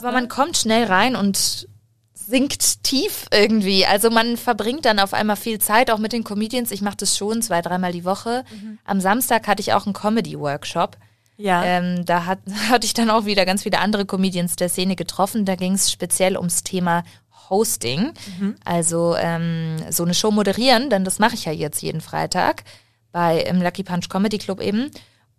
[0.00, 1.68] Aber man kommt schnell rein und
[2.14, 3.84] sinkt tief irgendwie.
[3.84, 6.70] Also man verbringt dann auf einmal viel Zeit auch mit den Comedians.
[6.70, 8.44] Ich mache das schon zwei, dreimal die Woche.
[8.50, 8.78] Mhm.
[8.84, 10.96] Am Samstag hatte ich auch einen Comedy-Workshop.
[11.36, 11.62] Ja.
[11.64, 12.38] Ähm, da hat,
[12.70, 15.44] hatte ich dann auch wieder ganz viele andere Comedians der Szene getroffen.
[15.44, 17.02] Da ging es speziell ums Thema
[17.50, 18.12] Hosting.
[18.38, 18.54] Mhm.
[18.64, 22.64] Also ähm, so eine Show moderieren, denn das mache ich ja jetzt jeden Freitag
[23.12, 24.90] bei im Lucky Punch Comedy Club eben.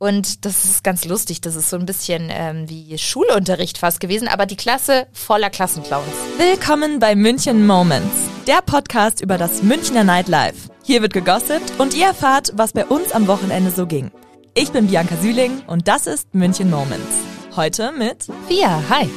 [0.02, 1.42] Und das ist ganz lustig.
[1.42, 6.08] Das ist so ein bisschen ähm, wie Schulunterricht fast gewesen, aber die Klasse voller Klassenclowns.
[6.40, 8.10] Willkommen bei München Moments,
[8.48, 10.72] der Podcast über das Münchner Nightlife.
[10.84, 14.10] Hier wird gegossipt und ihr erfahrt, was bei uns am Wochenende so ging.
[14.56, 17.18] Ich bin Bianca Süling und das ist München Moments.
[17.56, 18.82] Heute mit Fia.
[18.90, 19.08] Hi.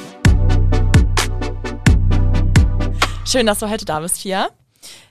[3.24, 4.50] Schön, dass du heute da bist, Fia.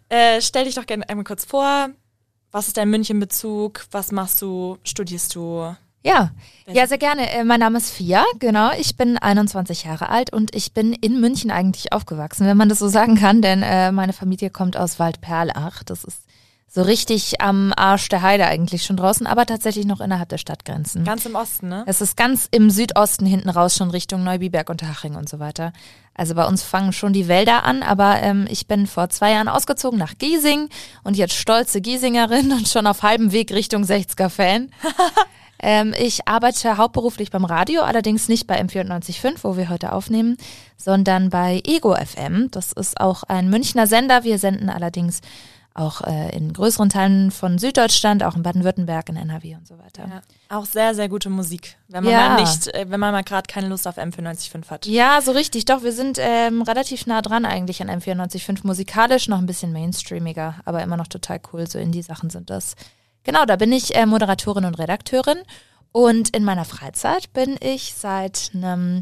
[0.08, 1.90] Äh, stell dich doch gerne einmal kurz vor.
[2.54, 3.88] Was ist dein München-Bezug?
[3.90, 4.78] Was machst du?
[4.84, 5.76] Studierst du?
[6.04, 6.30] Ja,
[6.68, 7.28] ja, sehr gerne.
[7.32, 8.70] Äh, mein Name ist Fia, genau.
[8.78, 12.78] Ich bin 21 Jahre alt und ich bin in München eigentlich aufgewachsen, wenn man das
[12.78, 15.82] so sagen kann, denn äh, meine Familie kommt aus Waldperlach.
[15.82, 16.20] Das ist
[16.76, 21.04] so richtig am Arsch der Heide eigentlich schon draußen, aber tatsächlich noch innerhalb der Stadtgrenzen.
[21.04, 21.84] Ganz im Osten, ne?
[21.86, 25.72] Es ist ganz im Südosten hinten raus, schon Richtung Neubiberg und Haching und so weiter.
[26.16, 29.50] Also bei uns fangen schon die Wälder an, aber ähm, ich bin vor zwei Jahren
[29.50, 30.70] ausgezogen nach Giesing
[31.04, 34.72] und jetzt stolze Giesingerin und schon auf halbem Weg Richtung 60er-Fan.
[35.60, 40.38] ähm, ich arbeite hauptberuflich beim Radio, allerdings nicht bei M94.5, wo wir heute aufnehmen,
[40.78, 42.50] sondern bei Ego FM.
[42.50, 44.24] Das ist auch ein Münchner Sender.
[44.24, 45.22] Wir senden allerdings
[45.76, 50.08] auch äh, in größeren Teilen von Süddeutschland, auch in Baden-Württemberg, in NRW und so weiter.
[50.08, 50.22] Ja,
[50.56, 52.30] auch sehr, sehr gute Musik, wenn man ja.
[52.30, 54.86] mal nicht, äh, wenn man mal gerade keine Lust auf M495 hat.
[54.86, 55.66] Ja, so richtig.
[55.66, 60.56] Doch, wir sind ähm, relativ nah dran eigentlich an M495 musikalisch, noch ein bisschen mainstreamiger,
[60.66, 61.68] aber immer noch total cool.
[61.68, 62.76] So Indie-Sachen sind das.
[63.24, 65.40] Genau, da bin ich äh, Moderatorin und Redakteurin
[65.92, 69.02] und in meiner Freizeit bin ich seit einem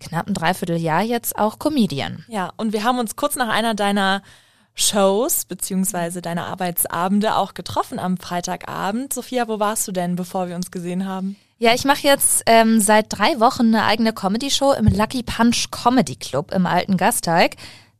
[0.00, 2.24] knappen Dreivierteljahr jetzt auch Comedian.
[2.28, 4.22] Ja, und wir haben uns kurz nach einer deiner
[4.74, 9.12] Shows beziehungsweise deine Arbeitsabende auch getroffen am Freitagabend.
[9.12, 11.36] Sophia, wo warst du denn, bevor wir uns gesehen haben?
[11.58, 16.16] Ja, ich mache jetzt ähm, seit drei Wochen eine eigene Comedy-Show im Lucky Punch Comedy
[16.16, 17.56] Club im alten Gasteig.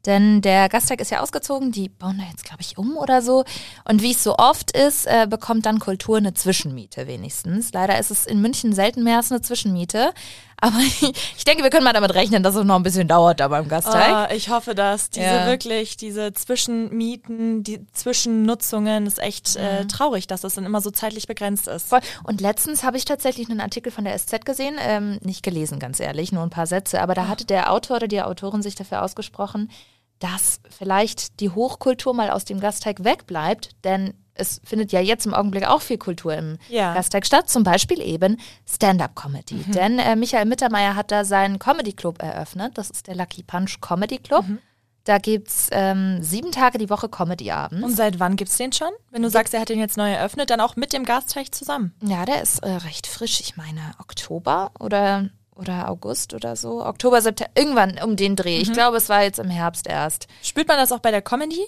[0.06, 3.44] Denn der Gasteig ist ja ausgezogen, die bauen da jetzt, glaube ich, um oder so.
[3.88, 7.72] Und wie es so oft ist, äh, bekommt dann Kultur eine Zwischenmiete wenigstens.
[7.72, 10.12] Leider ist es in München selten mehr als eine Zwischenmiete.
[10.60, 10.78] Aber
[11.36, 13.68] ich denke, wir können mal damit rechnen, dass es noch ein bisschen dauert da beim
[13.68, 14.30] Gasteig.
[14.30, 15.46] Oh, ich hoffe dass Diese ja.
[15.46, 19.88] wirklich, diese Zwischenmieten, die Zwischennutzungen, ist echt äh, mhm.
[19.88, 21.88] traurig, dass das dann immer so zeitlich begrenzt ist.
[21.88, 22.00] Voll.
[22.24, 26.00] Und letztens habe ich tatsächlich einen Artikel von der SZ gesehen, ähm, nicht gelesen, ganz
[26.00, 29.02] ehrlich, nur ein paar Sätze, aber da hatte der Autor oder die Autorin sich dafür
[29.02, 29.70] ausgesprochen,
[30.18, 35.34] dass vielleicht die Hochkultur mal aus dem Gasteig wegbleibt, denn es findet ja jetzt im
[35.34, 36.94] Augenblick auch viel Kultur im ja.
[36.94, 39.64] Gasteig statt, zum Beispiel eben Stand-up-Comedy.
[39.66, 39.72] Mhm.
[39.72, 42.76] Denn äh, Michael Mittermeier hat da seinen Comedy-Club eröffnet.
[42.76, 44.46] Das ist der Lucky Punch Comedy Club.
[44.46, 44.58] Mhm.
[45.04, 47.84] Da gibt es ähm, sieben Tage die Woche Comedy-Abends.
[47.84, 48.88] Und seit wann gibt es den schon?
[49.10, 51.94] Wenn du sagst, er hat den jetzt neu eröffnet, dann auch mit dem Gasteig zusammen?
[52.02, 53.40] Ja, der ist äh, recht frisch.
[53.40, 56.84] Ich meine, Oktober oder, oder August oder so.
[56.84, 58.56] Oktober, September, irgendwann um den Dreh.
[58.56, 58.62] Mhm.
[58.62, 60.26] Ich glaube, es war jetzt im Herbst erst.
[60.42, 61.62] Spürt man das auch bei der Comedy?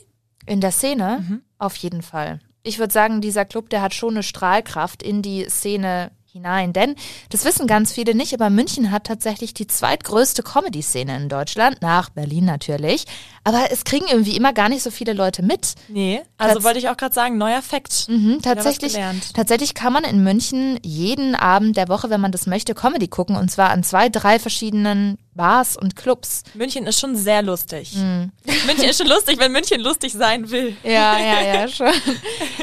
[0.47, 1.19] In der Szene?
[1.21, 1.43] Mhm.
[1.59, 5.47] Auf jeden Fall ich würde sagen, dieser Club, der hat schon eine Strahlkraft in die
[5.49, 6.73] Szene hinein.
[6.73, 6.95] Denn
[7.31, 12.11] das wissen ganz viele nicht, aber München hat tatsächlich die zweitgrößte Comedy-Szene in Deutschland, nach
[12.11, 13.07] Berlin natürlich.
[13.43, 15.75] Aber es kriegen irgendwie immer gar nicht so viele Leute mit.
[15.89, 18.09] Nee, also Tats wollte ich auch gerade sagen, neuer Fakt.
[18.09, 18.99] Mhm, tatsächlich,
[19.35, 23.37] tatsächlich kann man in München jeden Abend der Woche, wenn man das möchte, Comedy gucken.
[23.37, 26.43] Und zwar an zwei, drei verschiedenen Bars und Clubs.
[26.55, 27.95] München ist schon sehr lustig.
[27.95, 28.33] Mhm.
[28.67, 30.77] München ist schon lustig, wenn München lustig sein will.
[30.83, 31.93] Ja, ja, ja, schon.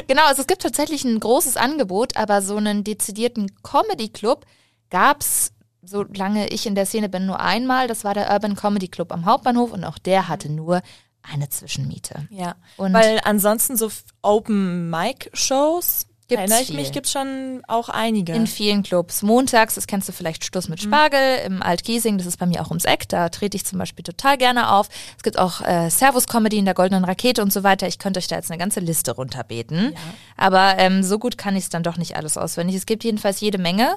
[0.06, 4.44] genau, also es gibt tatsächlich ein großes Angebot, aber so einen dezidierten Comedy Club
[4.90, 5.52] gab's
[5.86, 7.88] solange ich in der Szene bin, nur einmal.
[7.88, 10.80] Das war der Urban Comedy Club am Hauptbahnhof und auch der hatte nur
[11.22, 12.26] eine Zwischenmiete.
[12.30, 13.90] Ja, und weil ansonsten so
[14.22, 16.76] Open Mic Shows Gibt's Erinnere ich viel.
[16.76, 18.32] mich, gibt schon auch einige.
[18.32, 19.22] In vielen Clubs.
[19.22, 20.88] Montags, das kennst du vielleicht Stuss mit mhm.
[20.88, 21.56] Spargel, mhm.
[21.56, 24.38] im Altgiesing, das ist bei mir auch ums Eck, da trete ich zum Beispiel total
[24.38, 24.88] gerne auf.
[25.18, 27.86] Es gibt auch äh, Servus-Comedy in der Goldenen Rakete und so weiter.
[27.86, 29.92] Ich könnte euch da jetzt eine ganze Liste runterbeten.
[29.92, 29.98] Ja.
[30.38, 32.76] Aber ähm, so gut kann ich es dann doch nicht alles auswendig.
[32.76, 33.96] Es gibt jedenfalls jede Menge.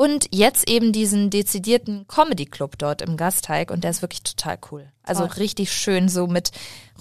[0.00, 4.90] Und jetzt eben diesen dezidierten Comedy-Club dort im Gasteig und der ist wirklich total cool.
[5.02, 5.36] Also Toll.
[5.36, 6.52] richtig schön so mit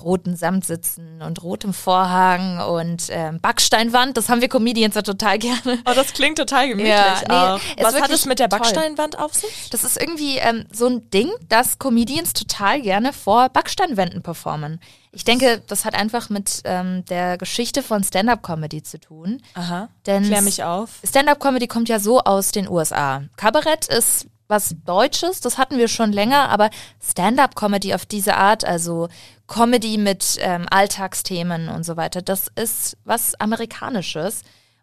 [0.03, 4.17] roten Samtsitzen und rotem Vorhang und ähm, Backsteinwand.
[4.17, 5.79] Das haben wir Comedians ja total gerne.
[5.85, 9.23] Oh, das klingt total gemütlich ja, nee, Was hat es mit der Backsteinwand toll.
[9.23, 9.69] auf sich?
[9.69, 14.81] Das ist irgendwie ähm, so ein Ding, dass Comedians total gerne vor Backsteinwänden performen.
[15.11, 19.41] Ich denke, das hat einfach mit ähm, der Geschichte von Stand-up-Comedy zu tun.
[19.55, 19.89] Aha.
[20.05, 20.99] Denn Klär mich auf.
[21.03, 23.23] Stand-up-Comedy kommt ja so aus den USA.
[23.35, 26.69] Kabarett ist was Deutsches, das hatten wir schon länger, aber
[27.03, 29.07] Stand-up-Comedy auf diese Art, also
[29.47, 34.41] Comedy mit ähm, Alltagsthemen und so weiter, das ist was Amerikanisches.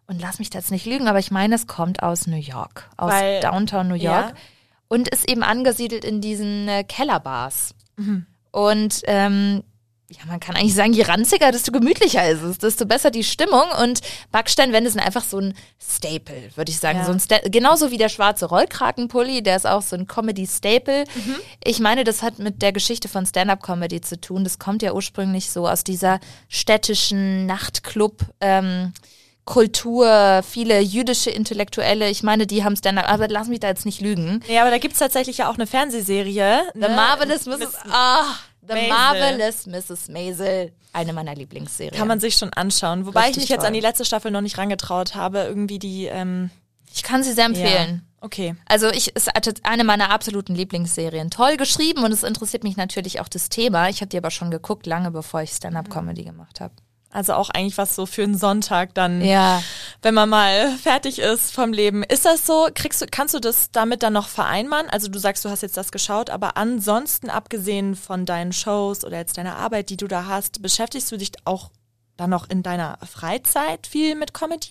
[0.09, 3.11] Und lass mich jetzt nicht lügen, aber ich meine, es kommt aus New York, aus
[3.11, 4.33] Weil- Downtown New York Ja.
[4.87, 7.75] und ist eben angesiedelt in diesen äh, Kellerbars.
[8.51, 9.63] Und ähm,
[10.09, 13.65] ja, man kann eigentlich sagen, je ranziger, desto gemütlicher ist es, desto besser die Stimmung.
[13.83, 13.99] Und
[14.31, 16.99] Backsteinwände sind einfach so ein Staple, würde ich sagen.
[16.99, 17.05] Ja.
[17.05, 21.03] So ein Sta genauso wie der schwarze Rollkragenpulli, der ist auch so ein Comedy-Staple.
[21.61, 24.45] Ich meine, das hat mit der Geschichte von Stand-up-Comedy zu tun.
[24.45, 28.21] Das kommt ja ursprünglich so aus dieser städtischen Nachtclub.
[28.39, 28.93] Ähm,
[29.43, 34.01] Kultur, viele jüdische Intellektuelle, ich meine, die haben Stand-up, aber lass mich da jetzt nicht
[34.01, 34.41] lügen.
[34.49, 36.63] Ja, aber da gibt's tatsächlich ja auch eine Fernsehserie.
[36.73, 36.89] The ne?
[36.89, 37.75] Marvelous Mrs.
[37.89, 38.25] Ah,
[38.67, 38.89] The Maisel.
[38.89, 40.09] Marvelous Mrs.
[40.09, 40.71] Maisel.
[40.93, 41.95] Eine meiner Lieblingsserien.
[41.95, 43.05] Kann man sich schon anschauen.
[43.05, 43.67] Wobei Richtig ich mich jetzt toll.
[43.67, 45.39] an die letzte Staffel noch nicht rangetraut habe.
[45.39, 46.49] Irgendwie die, ähm,
[46.93, 48.01] ich kann sie sehr empfehlen.
[48.03, 48.07] Ja.
[48.19, 48.55] Okay.
[48.65, 49.29] Also ich ist
[49.63, 51.29] eine meiner absoluten Lieblingsserien.
[51.29, 53.89] Toll geschrieben und es interessiert mich natürlich auch das Thema.
[53.89, 56.73] Ich habe die aber schon geguckt, lange bevor ich Stand-up-Comedy gemacht habe.
[57.17, 59.63] Also auch eigentlich was so für einen Sonntag dann, Ja.
[60.03, 62.03] wenn man mal fertig ist vom Leben.
[62.03, 62.67] Ist das so?
[62.75, 64.87] Kriegst du, kannst du das damit dann noch vereinbaren?
[64.91, 69.17] Also du sagst, du hast jetzt das geschaut, aber ansonsten, abgesehen von deinen Shows oder
[69.17, 71.71] jetzt deiner Arbeit, die du da hast, beschäftigst du dich auch
[72.17, 74.69] dann noch in deiner Freizeit viel mit Comedy?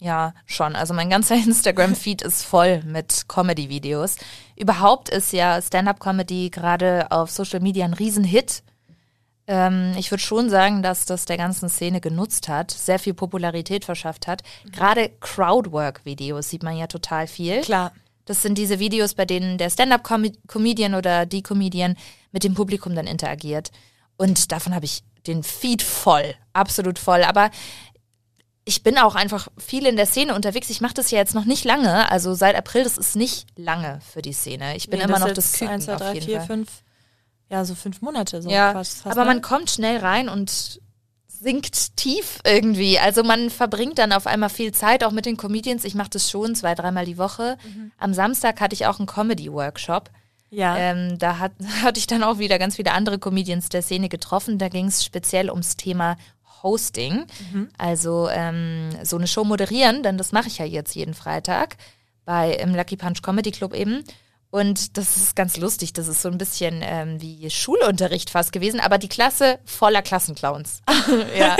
[0.00, 0.74] Ja, schon.
[0.74, 4.16] Also mein ganzer Instagram-Feed ist voll mit Comedy-Videos.
[4.56, 8.62] Überhaupt ist ja Stand-up-Comedy gerade auf Social Media ein Riesenhit.
[9.48, 13.84] Ähm, ich würde schon sagen, dass das der ganzen Szene genutzt hat, sehr viel Popularität
[13.84, 14.42] verschafft hat.
[14.70, 17.62] Gerade Crowdwork-Videos sieht man ja total viel.
[17.62, 17.92] Klar.
[18.26, 21.96] Das sind diese Videos, bei denen der Stand-up-Comedian oder die Comedian
[22.30, 23.70] mit dem Publikum dann interagiert.
[24.18, 27.24] Und davon habe ich den Feed voll, absolut voll.
[27.24, 27.50] Aber
[28.66, 30.68] ich bin auch einfach viel in der Szene unterwegs.
[30.68, 32.10] Ich mache das ja jetzt noch nicht lange.
[32.12, 34.76] Also seit April, das ist nicht lange für die Szene.
[34.76, 36.46] Ich bin Nee, immer noch ist das Küken eins, zwei, auf drei, jeden vier, Fall.
[36.46, 36.68] fünf,
[37.50, 38.42] ja, so fünf Monate.
[38.42, 39.34] So Ja, fast, fast aber ne?
[39.34, 40.80] man kommt schnell rein und
[41.40, 42.98] sinkt tief irgendwie.
[42.98, 45.84] Also man verbringt dann auf einmal viel Zeit, auch mit den Comedians.
[45.84, 47.56] Ich mache das schon zwei, dreimal die Woche.
[47.64, 47.92] Mhm.
[47.96, 50.10] Am Samstag hatte ich auch einen Comedy-Workshop.
[50.50, 50.76] Ja.
[50.76, 51.52] Ähm, da hat,
[51.82, 54.58] hatte ich dann auch wieder ganz viele andere Comedians der Szene getroffen.
[54.58, 56.16] Da ging es speziell ums Thema
[56.62, 57.26] Hosting.
[57.52, 57.68] Mhm.
[57.78, 61.76] Also ähm, so eine Show moderieren, denn das mache ich ja jetzt jeden Freitag
[62.24, 64.04] bei im Lucky Punch Comedy Club eben.
[64.50, 65.92] Und das ist ganz lustig.
[65.92, 70.80] Das ist so ein bisschen ähm, wie Schulunterricht fast gewesen, aber die Klasse voller Klassenclowns.
[71.38, 71.56] ja,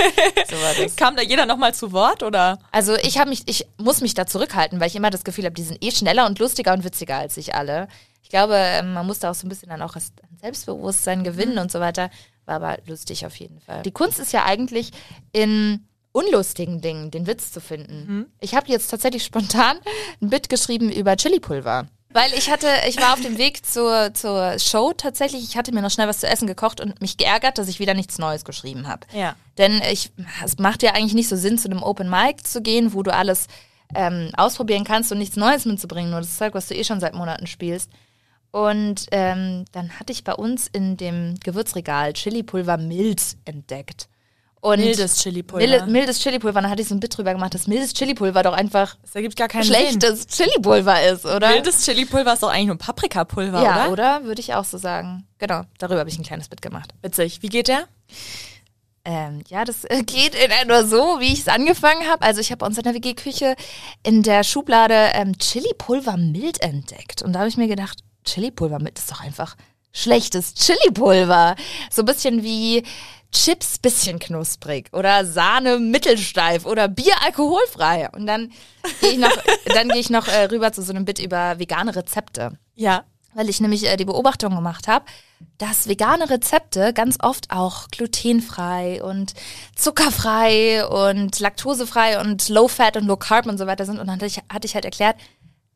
[0.49, 0.95] so war das.
[0.95, 2.57] Kam da jeder nochmal zu Wort oder?
[2.71, 5.53] Also ich habe mich, ich muss mich da zurückhalten, weil ich immer das Gefühl habe,
[5.53, 7.87] die sind eh schneller und lustiger und witziger als ich alle.
[8.23, 11.59] Ich glaube, ähm, man muss da auch so ein bisschen dann auch das Selbstbewusstsein gewinnen
[11.59, 12.09] und so weiter.
[12.45, 13.83] War aber lustig auf jeden Fall.
[13.83, 14.91] Die Kunst ist ja eigentlich
[15.31, 18.25] in unlustigen Dingen den Witz zu finden.
[18.39, 19.77] Ich habe jetzt tatsächlich spontan
[20.21, 21.87] ein Bit geschrieben über Chilipulver.
[22.11, 25.43] Weil ich hatte, ich war auf dem Weg zur, zur Show tatsächlich.
[25.43, 27.93] Ich hatte mir noch schnell was zu essen gekocht und mich geärgert, dass ich wieder
[27.93, 29.05] nichts Neues geschrieben habe.
[29.13, 29.35] Ja.
[29.59, 30.11] Denn ich,
[30.43, 33.13] es macht ja eigentlich nicht so Sinn, zu einem Open Mic zu gehen, wo du
[33.13, 33.47] alles
[33.93, 37.13] ähm, ausprobieren kannst und nichts Neues mitzubringen, nur das Zeug, was du eh schon seit
[37.13, 37.91] Monaten spielst.
[38.51, 44.09] Und ähm, dann hatte ich bei uns in dem Gewürzregal Chili-Pulver mild entdeckt.
[44.61, 45.65] Und Mildes Chili-Pulver.
[45.65, 46.61] Milde, mildes Chili-Pulver.
[46.61, 49.37] Dann hatte ich so ein Bit drüber gemacht, dass mildes Chili-Pulver doch einfach Das ergibt
[49.37, 49.75] gar keinen Sinn.
[49.75, 51.49] schlechtes Chili-Pulver ist, oder?
[51.53, 53.91] Wildes Chili-Pulver ist doch eigentlich nur Paprikapulver, ja, oder?
[53.91, 54.23] oder?
[54.25, 55.25] Würde ich auch so sagen.
[55.37, 56.93] Genau, darüber habe ich ein kleines Bit gemacht.
[57.01, 57.41] Witzig.
[57.41, 57.85] Wie geht der?
[59.05, 62.21] Ähm, ja, das äh, geht in etwa so, wie ich es angefangen habe.
[62.21, 63.55] Also ich habe bei uns in der WG-Küche
[64.03, 67.21] in der Schublade ähm, Chili-Pulver mild entdeckt.
[67.21, 69.55] Und da habe ich mir gedacht, Chili-Pulver mild ist doch einfach
[69.91, 71.55] schlechtes Chili-Pulver.
[71.91, 72.83] So ein bisschen wie
[73.31, 78.09] Chips bisschen knusprig oder Sahne mittelsteif oder Bier alkoholfrei.
[78.11, 78.51] Und dann
[79.01, 79.31] gehe ich noch,
[79.65, 83.03] dann gehe ich noch äh, rüber zu so einem Bit über vegane Rezepte Ja.
[83.35, 85.05] weil ich nämlich äh, die Beobachtung gemacht habe,
[85.59, 89.33] dass vegane Rezepte ganz oft auch glutenfrei und
[89.75, 93.99] zuckerfrei und laktosefrei und low fat und low carb und so weiter sind.
[93.99, 95.17] Und dann hatte ich, hatte ich halt erklärt,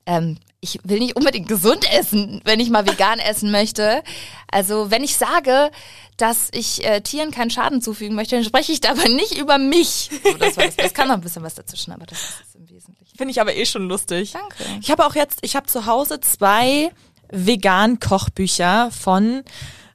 [0.05, 4.01] ähm, ich will nicht unbedingt gesund essen, wenn ich mal vegan essen möchte.
[4.49, 5.71] Also wenn ich sage,
[6.15, 9.57] dass ich äh, Tieren keinen Schaden zufügen möchte, dann spreche ich da aber nicht über
[9.57, 10.09] mich.
[10.23, 12.69] So, das, das, das kann noch ein bisschen was dazwischen, aber das ist es im
[12.69, 13.17] Wesentlichen.
[13.17, 14.31] Finde ich aber eh schon lustig.
[14.31, 14.63] Danke.
[14.81, 16.91] Ich habe auch jetzt, ich habe zu Hause zwei
[17.29, 19.43] vegan Kochbücher von,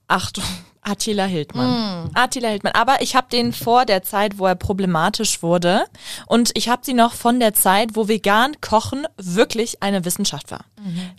[0.06, 0.44] Achtung,
[0.88, 2.10] Attila Hildmann.
[2.14, 2.72] Attila Hildmann.
[2.74, 5.84] Aber ich habe den vor der Zeit, wo er problematisch wurde.
[6.26, 10.64] Und ich habe sie noch von der Zeit, wo vegan Kochen wirklich eine Wissenschaft war.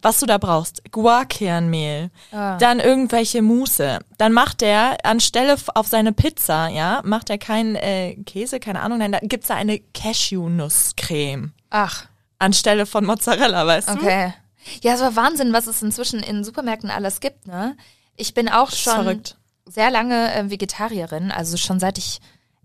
[0.01, 0.91] Was du da brauchst.
[0.91, 2.09] Guarkernmehl.
[2.31, 3.99] Dann irgendwelche Muße.
[4.17, 8.99] Dann macht er anstelle auf seine Pizza, ja, macht er keinen äh, Käse, keine Ahnung,
[8.99, 12.05] nein, da gibt's da eine Cashew-Nusscreme Ach,
[12.37, 13.93] anstelle von Mozzarella, weißt du?
[13.93, 14.33] okay.
[14.81, 17.77] Ja, es war Wahnsinn, was es inzwischen in Supermärkten alles gibt, ne?
[18.17, 19.37] Ich bin auch schon verrückt.
[19.69, 22.19] Sehr lange äh, Vegetarierin, also schon seit ich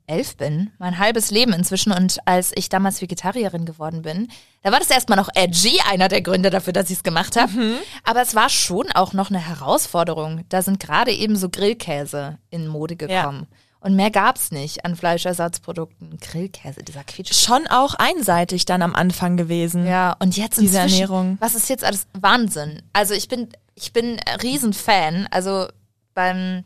[0.06, 1.92] elf bin, mein halbes Leben inzwischen.
[1.92, 4.28] Und als ich damals Vegetarierin geworden bin,
[4.62, 7.52] da war das erstmal noch edgy, einer der Gründe dafür, dass ich es gemacht habe.
[7.52, 7.76] Mhm.
[8.04, 10.44] Aber es war schon auch noch eine Herausforderung.
[10.49, 13.46] Da sind gerade eben so Grillkäse in Mode gekommen.
[13.80, 16.18] Und mehr gab's nicht an Fleischersatzprodukten.
[16.18, 17.34] Grillkäse, dieser Quietsch.
[17.34, 19.87] Schon auch einseitig dann am Anfang gewesen.
[19.87, 21.37] Ja, und jetzt Diese Ernährung.
[21.40, 22.80] Was ist jetzt alles Wahnsinn?
[22.94, 25.28] Also ich bin, ich bin Riesenfan.
[25.30, 25.68] Also
[26.14, 26.64] beim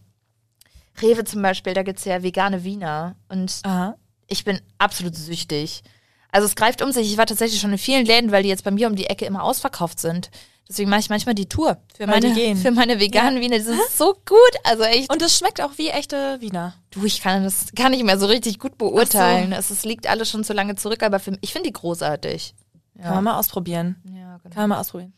[1.00, 3.16] Rewe zum Beispiel, da gibt's ja vegane Wiener.
[3.28, 3.96] Und Aha.
[4.26, 5.82] ich bin absolut süchtig.
[6.30, 7.10] Also es greift um sich.
[7.10, 9.24] Ich war tatsächlich schon in vielen Läden, weil die jetzt bei mir um die Ecke
[9.24, 10.30] immer ausverkauft sind.
[10.68, 12.56] Deswegen mache ich manchmal die Tour für Weil meine, gehen.
[12.58, 13.56] für meine veganen Wiener.
[13.56, 14.38] Die sind so gut.
[14.64, 15.10] Also echt.
[15.10, 16.74] Und es schmeckt auch wie echte Wiener.
[16.90, 19.52] Du, ich kann das gar nicht mehr so richtig gut beurteilen.
[19.52, 22.54] Es, es liegt alles schon zu lange zurück, aber für, ich finde die großartig.
[23.00, 23.96] Kann man mal ausprobieren.
[24.04, 24.54] Ja, genau.
[24.54, 25.14] Kann man mal ausprobieren.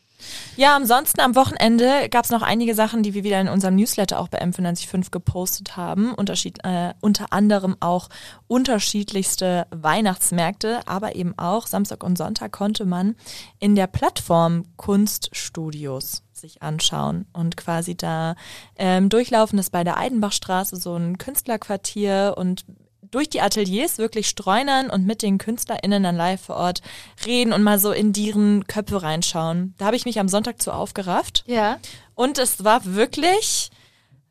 [0.55, 4.19] Ja, ansonsten am Wochenende gab es noch einige Sachen, die wir wieder in unserem Newsletter
[4.19, 6.13] auch bei M945 gepostet haben.
[6.13, 8.09] Unterschied, äh, unter anderem auch
[8.47, 13.15] unterschiedlichste Weihnachtsmärkte, aber eben auch Samstag und Sonntag konnte man
[13.59, 18.35] in der Plattform Kunststudios sich anschauen und quasi da
[18.75, 22.65] ähm, durchlaufen ist bei der Eidenbachstraße so ein Künstlerquartier und
[23.11, 26.81] durch die Ateliers wirklich streunern und mit den KünstlerInnen dann live vor Ort
[27.25, 29.75] reden und mal so in deren Köpfe reinschauen.
[29.77, 31.77] Da habe ich mich am Sonntag zu aufgerafft Ja.
[32.15, 33.69] und es war wirklich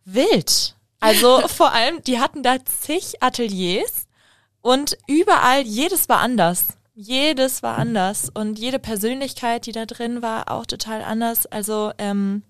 [0.04, 0.74] wild.
[0.98, 4.06] Also vor allem, die hatten da zig Ateliers
[4.62, 6.68] und überall, jedes war anders.
[6.94, 11.46] Jedes war anders und jede Persönlichkeit, die da drin war, auch total anders.
[11.46, 12.42] Also ähm,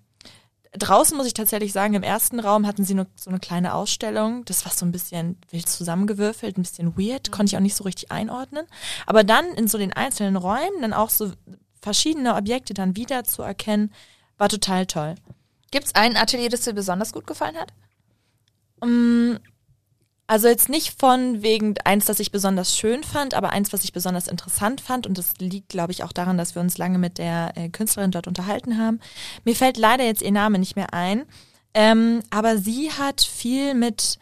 [0.73, 4.45] draußen muss ich tatsächlich sagen, im ersten Raum hatten sie nur so eine kleine Ausstellung.
[4.45, 7.85] Das war so ein bisschen wild zusammengewürfelt, ein bisschen weird, konnte ich auch nicht so
[7.85, 8.67] richtig einordnen.
[9.07, 11.33] Aber dann in so den einzelnen Räumen dann auch so
[11.81, 13.93] verschiedene Objekte dann wieder zu erkennen,
[14.39, 15.17] war total toll.
[15.71, 17.73] Gibt's ein Atelier, das dir besonders gut gefallen hat?
[18.85, 19.37] Mm,
[20.31, 23.93] Also jetzt nicht von wegen eins, das ich besonders schön fand, aber eins, was ich
[23.93, 25.09] besonders interessant fand.
[25.09, 28.13] Und das liegt, glaube ich, auch daran, dass wir uns lange mit der äh, Künstlerin
[28.13, 29.01] dort unterhalten haben.
[29.45, 31.25] Mir fällt leider jetzt ihr Name nicht mehr ein.
[31.75, 34.21] Ähm, aber sie hat viel mit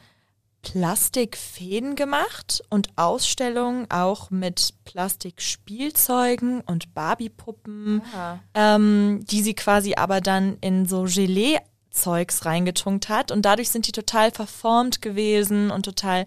[0.63, 8.03] Plastikfäden gemacht und Ausstellungen auch mit Plastikspielzeugen und Barbiepuppen
[8.55, 11.07] ähm, die sie quasi aber dann in so
[11.99, 16.27] Gelee-Zeugs reingetunkt hat und dadurch sind die total verformt gewesen und total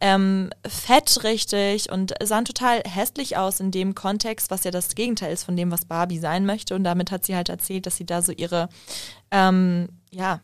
[0.00, 5.32] ähm, fett richtig und sahen total hässlich aus in dem Kontext, was ja das Gegenteil
[5.32, 8.06] ist von dem, was Barbie sein möchte und damit hat sie halt erzählt, dass sie
[8.06, 8.68] da so ihre
[9.30, 10.40] ähm, ja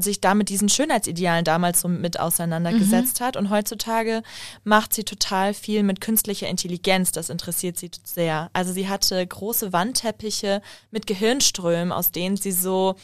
[0.00, 3.36] sich da mit diesen Schönheitsidealen damals so mit auseinandergesetzt hat.
[3.36, 4.22] Und heutzutage
[4.62, 7.10] macht sie total viel mit künstlicher Intelligenz.
[7.10, 8.48] Das interessiert sie sehr.
[8.52, 12.94] Also sie hatte große Wandteppiche mit Gehirnströmen, aus denen sie so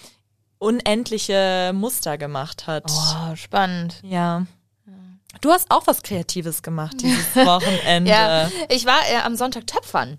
[0.59, 2.85] unendliche Muster gemacht hat.
[2.89, 3.97] Oh, spannend.
[4.03, 4.47] Ja.
[5.41, 8.11] Du hast auch was Kreatives gemacht dieses Wochenende.
[8.11, 10.19] Ja, ich war äh, am Sonntag Töpfern.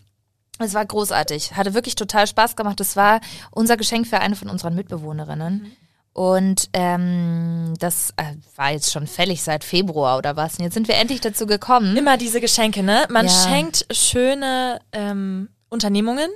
[0.60, 1.56] Es war großartig.
[1.56, 2.80] Hatte wirklich total Spaß gemacht.
[2.80, 3.20] Das war
[3.52, 5.72] unser Geschenk für eine von unseren Mitbewohnerinnen.
[6.14, 10.58] Und ähm, das äh, war jetzt schon fällig seit Februar oder was.
[10.58, 11.96] Und jetzt sind wir endlich dazu gekommen.
[11.96, 13.06] Immer diese Geschenke, ne?
[13.10, 13.32] Man Ja.
[13.32, 16.30] schenkt schöne ähm, Unternehmungen,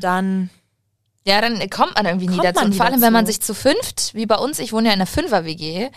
[0.00, 0.50] dann
[1.26, 2.54] Ja, dann kommt man irgendwie nie Kommt dazu.
[2.56, 3.32] man Und nie vor allem, wenn man dazu.
[3.34, 5.88] sich zu fünft, wie bei uns, ich wohne ja in einer Fünfer-WG,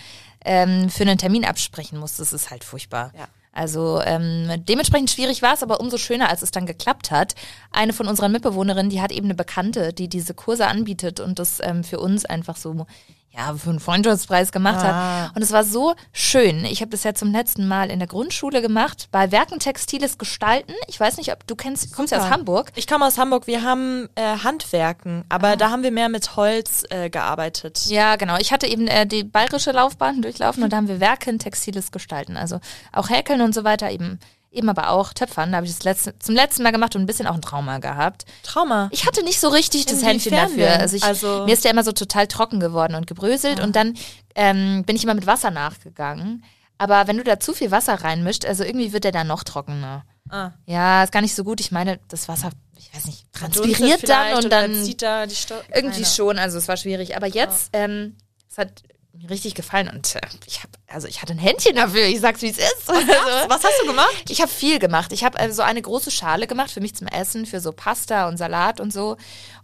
[0.44, 2.18] ähm, für einen Termin absprechen muss.
[2.18, 3.12] Das ist halt furchtbar.
[3.18, 3.28] Ja.
[3.52, 7.36] Also ähm, dementsprechend schwierig war es, aber umso schöner, als es dann geklappt hat.
[7.72, 11.60] Eine von unseren Mitbewohnerinnen, die hat eben eine Bekannte, die diese Kurse anbietet und das
[11.62, 12.86] ähm, für uns einfach so
[13.32, 15.26] ja für einen Freundschaftspreis gemacht Ah.
[15.28, 15.36] hat.
[15.36, 16.66] Und es war so schön.
[16.66, 20.74] Ich habe das ja zum letzten Mal in der Grundschule gemacht bei Werken Textiles Gestalten.
[20.88, 22.30] Ich weiß nicht, ob du kennst, kommst ja aus.
[22.30, 22.72] Hamburg.
[22.76, 26.84] Ich komme aus Hamburg, wir haben äh, Handwerken, aber da haben wir mehr mit Holz
[26.90, 27.86] äh, gearbeitet.
[27.86, 28.38] Ja, genau.
[28.38, 32.36] Ich hatte eben äh, die bayerische Laufbahn durchlaufen und da haben wir Werken, Textiles gestalten.
[32.36, 32.60] Also
[32.92, 34.20] auch Häkeln und so weiter, eben,
[34.52, 35.52] eben aber auch Töpfern.
[35.52, 37.78] Da habe ich das letzte, zum letzten Mal gemacht und ein bisschen auch ein Trauma
[37.80, 38.26] gehabt.
[38.44, 38.90] Trauma.
[38.92, 40.72] Ich hatte nicht so richtig das Händchen dafür.
[40.80, 43.96] Also, ich, Also- mir ist der immer so total trocken geworden und gebröselt und dann
[44.36, 46.44] ähm, bin ich immer mit Wasser nachgegangen.
[46.78, 50.06] Aber wenn du da zu viel Wasser reinmischt, also irgendwie wird der dann noch trockener.
[50.30, 50.52] Ah.
[50.66, 51.60] Ja, ist gar nicht so gut.
[51.60, 55.36] Ich meine, das Wasser, ich weiß nicht, transpiriert dann und oder dann zieht da die
[55.36, 56.06] Sto irgendwie Keine.
[56.06, 57.18] schon, also es war schwierig.
[57.18, 58.16] Aber jetzt, ähm,
[58.50, 58.84] es hat
[59.22, 62.04] mir richtig gefallen und äh, ich habe, also ich hatte ein Händchen dafür.
[62.06, 62.90] Ich sag's wie es ist.
[62.90, 63.08] Also,
[63.48, 64.26] Was hast du gemacht?
[64.30, 65.12] ich habe viel gemacht.
[65.12, 68.28] Ich habe also so eine große Schale gemacht für mich zum Essen, für so Pasta
[68.28, 69.18] und Salat und so.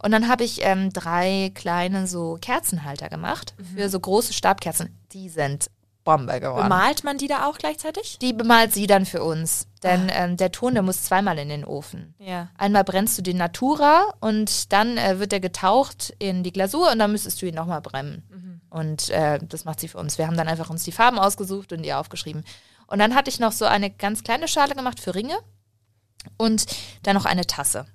[0.04, 4.98] Und dann habe ich ähm, drei kleine so Kerzenhalter gemacht für so große Stabkerzen.
[5.14, 5.70] Die sind
[6.06, 6.64] Bombe geworden.
[6.70, 8.20] Bemalt man die da auch gleichzeitig?
[8.22, 9.68] Die bemalt sie dann für uns.
[9.84, 12.16] Denn ähm, der Ton, der muss zweimal in den Ofen.
[12.20, 12.50] Ja.
[12.58, 17.00] Einmal brennst du den Natura und dann äh, wird er getaucht in die Glasur und
[17.00, 18.24] dann müsstest du ihn nochmal brennen.
[18.76, 20.18] Und äh, das macht sie für uns.
[20.18, 22.44] Wir haben dann einfach uns die Farben ausgesucht und die aufgeschrieben.
[22.88, 25.38] Und dann hatte ich noch so eine ganz kleine Schale gemacht für Ringe
[26.38, 26.66] und
[27.04, 27.86] dann noch eine Tasse.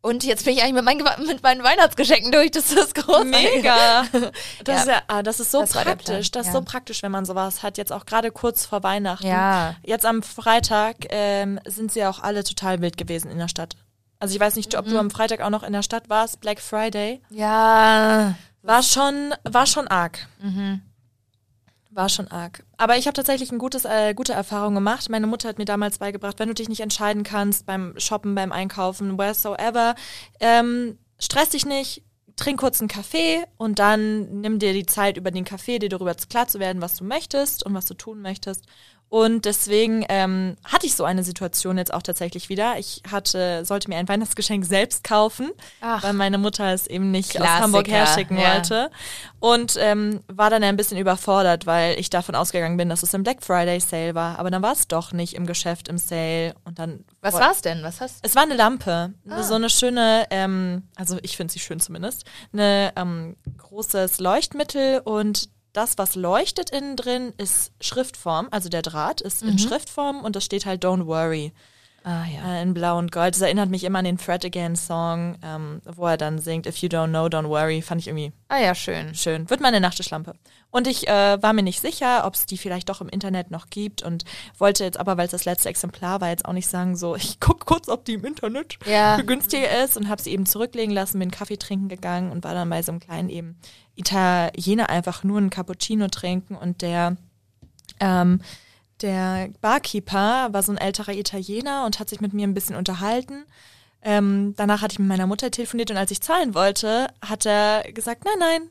[0.00, 2.52] Und jetzt bin ich eigentlich mit meinen, mit meinen Weihnachtsgeschenken durch.
[2.52, 3.30] Das ist großartig.
[3.32, 4.04] Mega.
[4.64, 4.80] Das, Ja.
[4.82, 6.30] ist ja, ah, das ist so Das praktisch.
[6.30, 6.60] Das ist ja.
[6.60, 7.76] so praktisch, wenn man sowas hat.
[7.78, 9.26] Jetzt auch gerade kurz vor Weihnachten.
[9.26, 9.74] Ja.
[9.82, 13.74] Jetzt am Freitag ähm, sind sie ja auch alle total wild gewesen in der Stadt.
[14.20, 14.90] Also ich weiß nicht, ob Mhm.
[14.90, 16.40] du am Freitag auch noch in der Stadt warst.
[16.40, 18.34] Black Friday Ja.
[18.62, 20.26] War schon, war schon arg.
[20.40, 20.82] Mhm.
[21.90, 22.64] War schon arg.
[22.76, 25.08] Aber ich habe tatsächlich eine äh, gute Erfahrung gemacht.
[25.08, 28.52] Meine Mutter hat mir damals beigebracht, wenn du dich nicht entscheiden kannst beim Shoppen, beim
[28.52, 29.94] Einkaufen, wheresoever,
[30.40, 32.02] ähm, stress dich nicht,
[32.36, 36.14] trink kurz einen Kaffee und dann nimm dir die Zeit über den Kaffee, dir darüber
[36.14, 38.66] klar zu werden, was du möchtest und was du tun möchtest.
[39.10, 42.78] Und deswegen ähm, hatte ich so eine Situation jetzt auch tatsächlich wieder.
[42.78, 45.50] Ich hatte, sollte mir ein Weihnachtsgeschenk selbst kaufen,
[45.80, 46.02] Ach.
[46.02, 48.54] weil meine Mutter es eben nicht aus Klassiker, Hamburg herschicken ja.
[48.54, 48.90] wollte.
[49.40, 53.22] Und ähm, war dann ein bisschen überfordert, weil ich davon ausgegangen bin, dass es im
[53.22, 54.38] Black Friday Sale war.
[54.38, 56.54] Aber dann war es doch nicht im Geschäft im Sale.
[56.64, 57.82] Und dann Was war's denn?
[57.82, 59.42] Was hast es war eine Lampe, Ah.
[59.42, 65.48] so eine schöne, ähm, also ich finde sie schön zumindest, eine ähm, großes Leuchtmittel und
[65.72, 69.50] das, was leuchtet innen drin, ist Schriftform, also der Draht ist Mhm.
[69.50, 71.52] in Schriftform und das steht halt Don't Worry
[72.04, 72.54] Ah ja.
[72.58, 73.34] äh, in Blau und Gold.
[73.34, 76.78] Das erinnert mich immer an den Fred Again Song, ähm, wo er dann singt If
[76.78, 77.82] you don't know, don't worry.
[77.82, 79.14] Fand ich irgendwie Ah ja, schön.
[79.14, 79.50] schön.
[79.50, 80.34] Wird meine Nachttischlampe.
[80.70, 83.68] Und ich äh, war mir nicht sicher, ob es die vielleicht doch im Internet noch
[83.68, 84.24] gibt und
[84.58, 87.40] wollte jetzt aber, weil es das letzte Exemplar war, jetzt auch nicht sagen, so, ich
[87.40, 89.16] guck kurz, ob die im Internet Ja.
[89.26, 92.70] günstiger ist und habe sie eben zurücklegen lassen, bin Kaffee trinken gegangen und war dann
[92.70, 93.58] bei so einem kleinen eben
[93.96, 97.16] Italiener einfach nur einen Cappuccino trinken und der
[98.00, 98.40] ähm,
[99.02, 103.44] der Barkeeper war so ein älterer Italiener und hat sich mit mir ein bisschen unterhalten.
[104.02, 107.82] Ähm, danach hatte ich mit meiner Mutter telefoniert und als ich zahlen wollte, hat er
[107.92, 108.70] gesagt, nein, nein,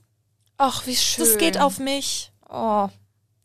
[0.58, 1.24] Ach, wie schön.
[1.26, 2.32] das geht auf mich.
[2.50, 2.88] Oh.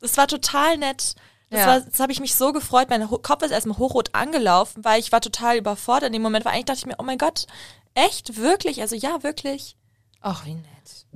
[0.01, 1.15] Das war total nett.
[1.51, 1.67] Das, Ja.
[1.67, 2.89] war, das habe ich mich so gefreut.
[2.89, 6.45] Mein Kopf ist erstmal hochrot angelaufen, weil ich war total überfordert in dem Moment.
[6.45, 7.47] Weil eigentlich dachte ich mir, oh mein Gott,
[7.95, 8.81] echt, wirklich?
[8.81, 9.77] Also ja, wirklich.
[10.23, 10.67] Ach, wie nett.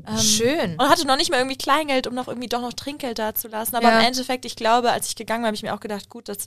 [0.06, 0.72] Ähm, schön.
[0.78, 3.48] Und hatte noch nicht mal irgendwie Kleingeld, um noch irgendwie doch noch Trinkgeld da zu
[3.48, 3.76] lassen.
[3.76, 3.98] Aber Ja.
[4.00, 6.38] im Endeffekt, ich glaube, als ich gegangen bin, habe ich mir auch gedacht, gut, das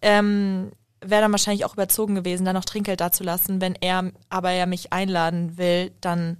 [0.00, 3.60] ähm, wäre dann wahrscheinlich auch überzogen gewesen, da noch Trinkgeld da zu lassen.
[3.60, 6.38] Wenn er aber er mich einladen will, dann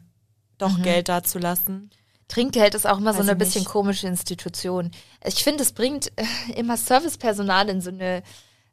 [0.59, 1.91] doch Geld da zu lassen.
[2.29, 3.71] Trinkgeld ist auch immer so Weiß eine ich bisschen nicht.
[3.71, 4.91] komische Institution.
[5.25, 6.25] Ich finde, es bringt äh,
[6.57, 8.23] immer Servicepersonal in so eine,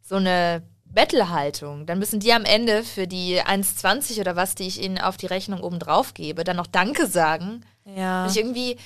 [0.02, 1.86] so eine Bettelhaltung.
[1.86, 5.25] Dann müssen die am Ende für die 1,20 oder was, die ich ihnen auf die
[5.27, 7.65] Rechnung oben drauf gebe, dann noch Danke sagen.
[7.86, 8.25] Ja.
[8.25, 8.77] Finde ich irgendwie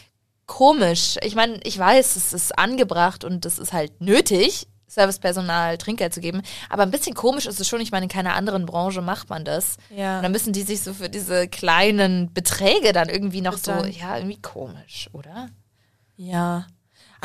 [0.45, 1.17] komisch.
[1.23, 6.21] Ich meine, ich weiß, es ist angebracht und es ist halt nötig, Servicepersonal Trinkgeld zu
[6.21, 6.41] geben.
[6.69, 7.81] Aber ein bisschen komisch ist es schon.
[7.81, 9.77] Ich meine, in keiner anderen Branche macht man das.
[9.89, 10.17] Ja.
[10.17, 13.97] Und dann müssen die sich so für diese kleinen Beträge dann irgendwie noch so, Bedanken.
[13.99, 15.49] ja, irgendwie komisch, oder?
[16.15, 16.67] Ja.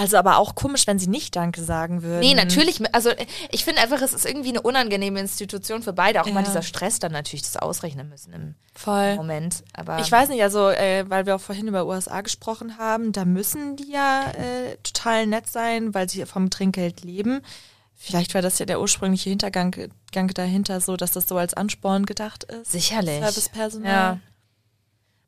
[0.01, 2.21] Also aber auch komisch, wenn sie nicht Danke sagen würden.
[2.21, 2.81] Nee, natürlich.
[2.95, 3.11] Also
[3.51, 6.23] ich finde einfach, es ist irgendwie eine unangenehme Institution für beide.
[6.23, 6.47] Auch mal Ja.
[6.47, 9.17] dieser Stress dann natürlich das ausrechnen müssen im Voll.
[9.17, 9.63] Moment.
[9.75, 13.27] Aber Ich weiß nicht, also äh, weil wir auch vorhin über USA gesprochen haben, da
[13.27, 17.43] müssen die ja äh, total nett sein, weil sie vom Trinkgeld leben.
[17.95, 19.77] Vielleicht war das ja der ursprüngliche Hintergang
[20.13, 22.73] Gang dahinter so, dass das so als Ansporn gedacht ist.
[22.73, 23.21] sicherlich.
[23.21, 23.93] Servicepersonal.
[23.93, 24.19] Ja.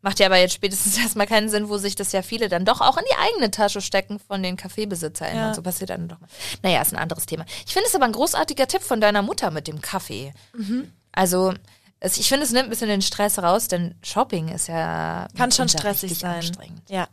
[0.03, 2.81] Macht ja aber jetzt spätestens erstmal keinen Sinn, wo sich das ja viele dann doch
[2.81, 5.49] auch in die eigene Tasche stecken von den KaffeebesitzerInnen Ja.
[5.49, 6.29] und so passiert dann doch mal.
[6.63, 7.45] Naja, ist ein anderes Thema.
[7.67, 10.35] Ich finde es aber ein großartiger Tipp von deiner Mutter mit dem Kaffee.
[10.55, 10.91] Mhm.
[11.13, 11.55] Also,
[12.01, 15.53] es, ich finde, es nimmt ein bisschen den Stress raus, denn Shopping ist ja Kann
[15.53, 16.37] schon stressig sein.
[16.37, 16.83] anstrengend.
[16.91, 17.07] Ja.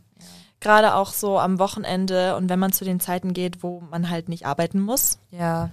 [0.62, 4.28] Gerade auch so am Wochenende und wenn man zu den Zeiten geht, wo man halt
[4.30, 5.70] nicht arbeiten muss, Ja,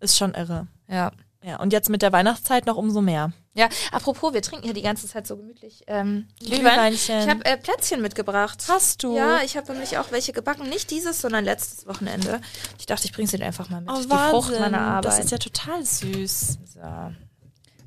[0.00, 0.66] ist schon irre.
[0.88, 1.12] ja.
[1.42, 3.32] Ja, und jetzt mit der Weihnachtszeit noch umso mehr.
[3.54, 6.92] Ja, apropos, wir trinken hier die ganze Zeit so gemütlich ähm, Glühwein.
[6.92, 8.64] Ich habe äh, Plätzchen mitgebracht.
[8.68, 9.16] Hast du?
[9.16, 10.68] Ja, ich habe nämlich auch welche gebacken.
[10.68, 12.40] Nicht dieses, sondern letztes Wochenende.
[12.78, 13.90] Ich dachte, ich bringe sie dir einfach mal mit.
[13.90, 14.30] Oh, die Wahnsinn.
[14.30, 15.04] Frucht meiner Arbeit.
[15.06, 16.58] Das ist ja total süß.
[16.74, 16.80] so.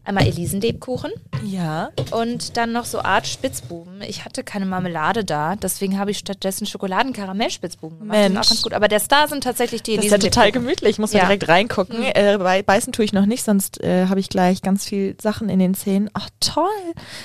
[0.06, 1.12] Einmal Elisenlebkuchen
[1.46, 1.89] Ja.
[2.12, 4.02] und dann noch so Art Spitzbuben.
[4.02, 8.18] Ich hatte keine Marmelade da, deswegen habe ich stattdessen Schokoladen-Karamell-Spitzbuben gemacht.
[8.18, 8.46] Die sind Mensch.
[8.48, 8.74] auch ganz gut.
[8.74, 10.92] Aber der Star sind tatsächlich die Das ist ja total gemütlich.
[10.92, 11.22] Ich muss Ja.
[11.22, 12.00] direkt reingucken.
[12.00, 12.06] Mhm.
[12.13, 15.48] Äh, bei Beißen tue ich noch nicht, sonst äh, habe ich gleich ganz viel Sachen
[15.48, 16.10] in den Zähnen.
[16.13, 16.66] Ach toll.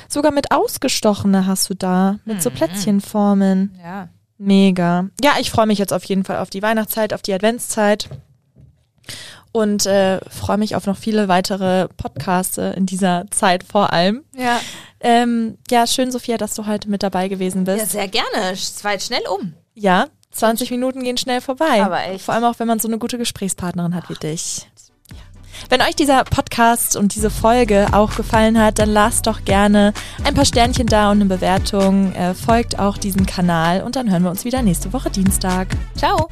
[0.08, 2.18] Sogar mit ausgestochene hast du da.
[2.24, 2.54] Mit so Mhm.
[2.54, 3.78] Plätzchenformen.
[3.82, 4.08] Ja.
[4.38, 5.08] Mega.
[5.20, 8.08] Ja, ich freue mich jetzt auf jeden Fall auf die Weihnachtszeit, auf die Adventszeit.
[9.52, 14.24] Und äh, freue mich auf noch viele weitere Podcasts in dieser Zeit vor allem.
[14.36, 14.60] Ja.
[15.00, 17.92] Ähm, ja, schön, Sophia, dass du heute mit dabei gewesen ja, bist.
[17.92, 18.52] sehr gerne.
[18.52, 19.54] Es war jetzt schnell um.
[19.74, 21.82] Ja, 20 Minuten gehen schnell vorbei.
[21.82, 22.24] Aber echt.
[22.24, 24.68] Vor allem auch, wenn man so eine gute Gesprächspartnerin hat wie dich.
[25.68, 29.92] Wenn euch dieser Podcast und diese Folge auch gefallen hat, dann lasst doch gerne
[30.24, 32.12] ein paar Sternchen da und eine Bewertung.
[32.12, 35.68] Äh, folgt auch diesem Kanal und dann hören wir uns wieder nächste Woche Dienstag.
[35.96, 36.28] Ciao.